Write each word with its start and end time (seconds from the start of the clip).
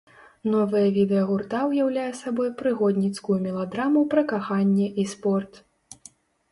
Новае 0.53 0.85
відэа 0.95 1.25
гурта 1.31 1.59
ўяўляе 1.73 2.07
сабой 2.21 2.49
прыгодніцкую 2.63 3.39
меладраму 3.47 4.01
пра 4.17 4.21
каханне 4.35 4.91
і 5.05 5.09
спорт. 5.15 5.53